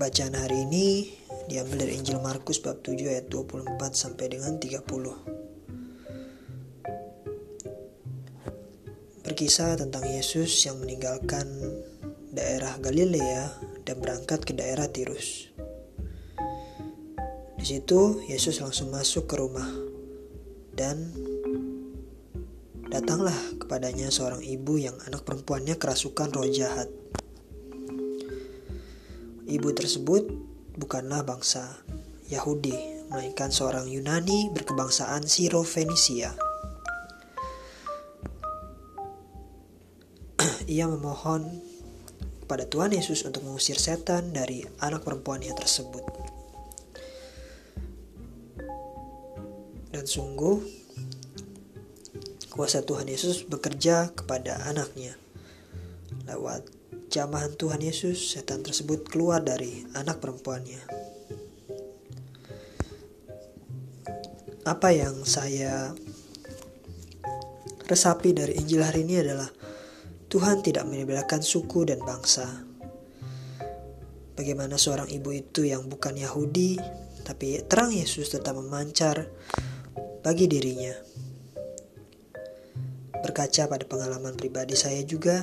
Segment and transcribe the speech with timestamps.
[0.00, 1.12] Bacaan hari ini
[1.44, 4.80] diambil dari Injil Markus bab 7 ayat 24 sampai dengan 30.
[9.20, 11.44] Berkisah tentang Yesus yang meninggalkan
[12.32, 13.52] daerah Galilea
[13.84, 15.52] dan berangkat ke daerah Tirus.
[17.60, 19.68] Di situ Yesus langsung masuk ke rumah
[20.72, 21.12] dan
[22.88, 26.88] datanglah kepadanya seorang ibu yang anak perempuannya kerasukan roh jahat.
[29.50, 30.30] Ibu tersebut
[30.78, 31.82] bukanlah bangsa
[32.30, 32.70] Yahudi,
[33.10, 36.30] melainkan seorang Yunani berkebangsaan Siro-Fenisia.
[40.70, 41.66] Ia memohon
[42.46, 46.06] kepada Tuhan Yesus untuk mengusir setan dari anak perempuannya tersebut.
[49.90, 50.62] Dan sungguh,
[52.54, 55.18] kuasa Tuhan Yesus bekerja kepada anaknya
[56.30, 56.79] lewat
[57.10, 60.78] jamahan Tuhan Yesus, setan tersebut keluar dari anak perempuannya.
[64.62, 65.90] Apa yang saya
[67.90, 69.50] resapi dari Injil hari ini adalah
[70.30, 72.46] Tuhan tidak membedakan suku dan bangsa.
[74.38, 76.78] Bagaimana seorang ibu itu yang bukan Yahudi,
[77.26, 79.26] tapi terang Yesus tetap memancar
[80.22, 80.94] bagi dirinya.
[83.18, 85.42] Berkaca pada pengalaman pribadi saya juga,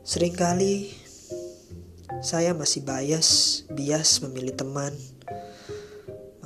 [0.00, 0.96] Seringkali
[2.24, 4.96] saya masih bias, bias memilih teman,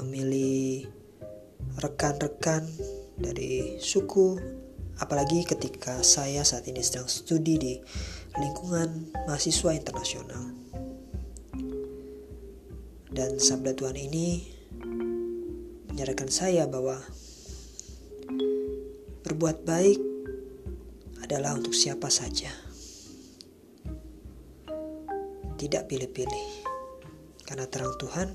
[0.02, 0.90] memilih
[1.78, 2.66] rekan-rekan
[3.14, 4.42] dari suku,
[4.98, 7.74] apalagi ketika saya saat ini sedang studi di
[8.42, 10.50] lingkungan mahasiswa internasional.
[13.14, 14.50] Dan sabda Tuhan ini
[15.94, 16.98] menyarankan saya bahwa
[19.22, 20.02] berbuat baik
[21.22, 22.63] adalah untuk siapa saja
[25.64, 26.46] tidak pilih-pilih.
[27.48, 28.32] Karena terang Tuhan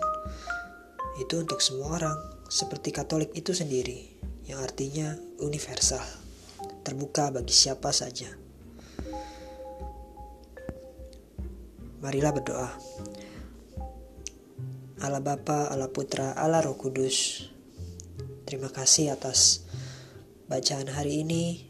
[1.21, 2.17] itu untuk semua orang,
[2.49, 4.17] seperti Katolik itu sendiri,
[4.49, 6.01] yang artinya universal,
[6.81, 8.33] terbuka bagi siapa saja.
[11.99, 12.69] Marilah berdoa.
[14.99, 17.47] Allah Bapa, Allah Putra, Allah Roh Kudus.
[18.47, 19.67] Terima kasih atas
[20.47, 21.67] bacaan hari ini.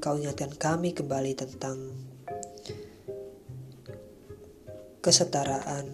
[0.00, 1.92] Kau ingatkan kami kembali tentang
[5.06, 5.86] kesetaraan,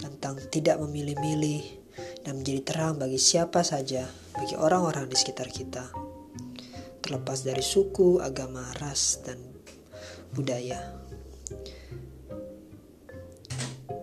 [0.00, 1.60] tentang tidak memilih-milih,
[2.24, 5.92] dan menjadi terang bagi siapa saja, bagi orang-orang di sekitar kita,
[7.04, 9.36] terlepas dari suku, agama, ras, dan
[10.32, 10.96] budaya.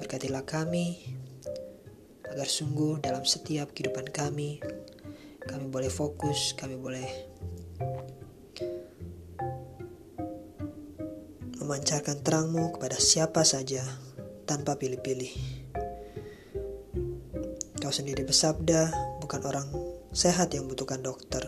[0.05, 1.17] Berkatilah kami
[2.29, 4.61] agar sungguh dalam setiap kehidupan kami,
[5.49, 7.09] kami boleh fokus, kami boleh
[11.67, 13.83] memancarkan terangmu kepada siapa saja
[14.47, 15.35] tanpa pilih-pilih.
[17.83, 18.87] Kau sendiri bersabda,
[19.19, 19.67] bukan orang
[20.15, 21.43] sehat yang membutuhkan dokter,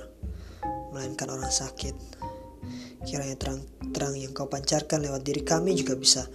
[0.92, 1.96] melainkan orang sakit.
[3.08, 6.28] Kiranya terang-terang yang kau pancarkan lewat diri kami juga bisa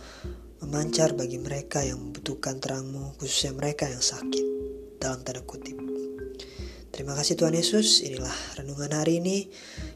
[0.64, 4.46] memancar bagi mereka yang membutuhkan terangmu, khususnya mereka yang sakit,
[4.96, 5.76] dalam tanda kutip.
[6.88, 9.52] Terima kasih Tuhan Yesus, inilah renungan hari ini.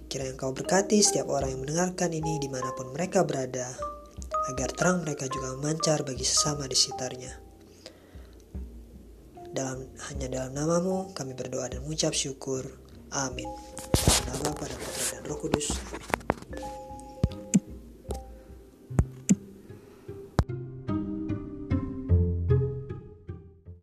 [0.08, 3.69] Kiranya engkau berkati setiap orang yang mendengarkan ini di mana pun mereka berada,
[4.48, 7.32] agar terang mereka juga memancar bagi sesama di sekitarnya.
[9.52, 12.64] Dalam, hanya dalam namamu kami berdoa dan mengucap syukur.
[13.12, 13.48] Amin.
[13.92, 15.76] Dalam nama pada Putra dan Roh Kudus.
[15.76, 16.28] Amin.